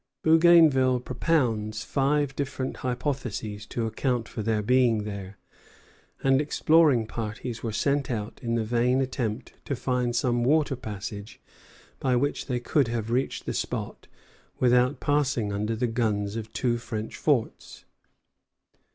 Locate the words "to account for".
3.67-4.41